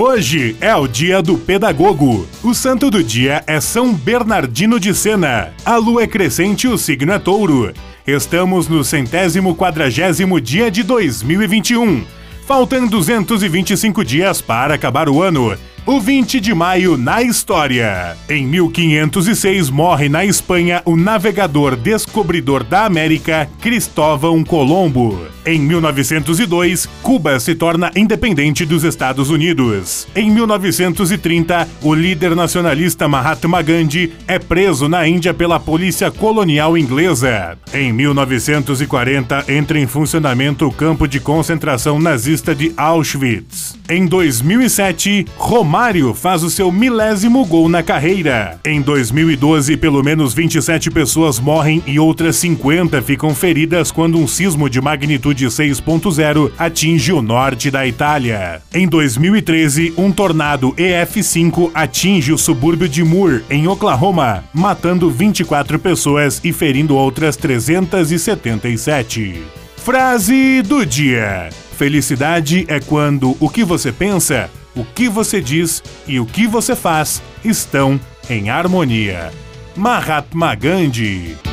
Hoje 0.00 0.56
é 0.60 0.72
o 0.76 0.86
dia 0.86 1.20
do 1.20 1.36
pedagogo. 1.36 2.24
O 2.44 2.54
santo 2.54 2.88
do 2.88 3.02
dia 3.02 3.42
é 3.48 3.60
São 3.60 3.92
Bernardino 3.92 4.78
de 4.78 4.94
Sena. 4.94 5.52
A 5.64 5.74
lua 5.74 6.04
é 6.04 6.06
crescente 6.06 6.68
e 6.68 6.70
o 6.70 6.78
signo 6.78 7.12
é 7.12 7.18
touro. 7.18 7.74
Estamos 8.06 8.68
no 8.68 8.84
centésimo 8.84 9.56
quadragésimo 9.56 10.40
dia 10.40 10.70
de 10.70 10.84
2021. 10.84 12.04
Faltam 12.46 12.86
225 12.86 14.04
dias 14.04 14.40
para 14.40 14.74
acabar 14.74 15.08
o 15.08 15.20
ano. 15.20 15.58
O 15.90 16.00
20 16.00 16.38
de 16.38 16.52
maio 16.52 16.98
na 16.98 17.22
história. 17.22 18.14
Em 18.28 18.46
1506 18.46 19.70
morre 19.70 20.06
na 20.06 20.22
Espanha 20.22 20.82
o 20.84 20.94
navegador 20.94 21.76
descobridor 21.76 22.62
da 22.62 22.84
América 22.84 23.48
Cristóvão 23.58 24.44
Colombo. 24.44 25.18
Em 25.46 25.58
1902, 25.58 26.84
Cuba 27.02 27.40
se 27.40 27.54
torna 27.54 27.90
independente 27.96 28.66
dos 28.66 28.84
Estados 28.84 29.30
Unidos. 29.30 30.06
Em 30.14 30.30
1930, 30.30 31.66
o 31.80 31.94
líder 31.94 32.36
nacionalista 32.36 33.08
Mahatma 33.08 33.62
Gandhi 33.62 34.12
é 34.26 34.38
preso 34.38 34.90
na 34.90 35.08
Índia 35.08 35.32
pela 35.32 35.58
polícia 35.58 36.10
colonial 36.10 36.76
inglesa. 36.76 37.56
Em 37.72 37.94
1940, 37.94 39.46
entra 39.48 39.80
em 39.80 39.86
funcionamento 39.86 40.66
o 40.66 40.70
campo 40.70 41.08
de 41.08 41.18
concentração 41.18 41.98
nazista 41.98 42.54
de 42.54 42.74
Auschwitz. 42.76 43.78
Em 43.88 44.06
2007, 44.06 45.24
Romário 45.78 46.12
faz 46.12 46.42
o 46.42 46.50
seu 46.50 46.72
milésimo 46.72 47.46
gol 47.46 47.68
na 47.68 47.84
carreira. 47.84 48.58
Em 48.64 48.82
2012, 48.82 49.76
pelo 49.76 50.02
menos 50.02 50.34
27 50.34 50.90
pessoas 50.90 51.38
morrem 51.38 51.80
e 51.86 52.00
outras 52.00 52.34
50 52.34 53.00
ficam 53.00 53.32
feridas 53.32 53.92
quando 53.92 54.18
um 54.18 54.26
sismo 54.26 54.68
de 54.68 54.80
magnitude 54.80 55.46
6.0 55.46 56.50
atinge 56.58 57.12
o 57.12 57.22
norte 57.22 57.70
da 57.70 57.86
Itália. 57.86 58.60
Em 58.74 58.88
2013, 58.88 59.94
um 59.96 60.10
tornado 60.10 60.72
EF5 60.72 61.70
atinge 61.72 62.32
o 62.32 62.38
subúrbio 62.38 62.88
de 62.88 63.04
Moore, 63.04 63.44
em 63.48 63.68
Oklahoma, 63.68 64.42
matando 64.52 65.08
24 65.08 65.78
pessoas 65.78 66.40
e 66.42 66.52
ferindo 66.52 66.96
outras 66.96 67.36
377. 67.36 69.44
Frase 69.76 70.60
do 70.62 70.84
dia. 70.84 71.50
Felicidade 71.76 72.64
é 72.66 72.80
quando 72.80 73.36
o 73.38 73.48
que 73.48 73.62
você 73.62 73.92
pensa, 73.92 74.50
o 74.78 74.84
que 74.84 75.08
você 75.08 75.40
diz 75.40 75.82
e 76.06 76.20
o 76.20 76.24
que 76.24 76.46
você 76.46 76.76
faz 76.76 77.20
estão 77.44 78.00
em 78.30 78.48
harmonia. 78.48 79.32
Mahatma 79.76 80.54
Gandhi 80.54 81.47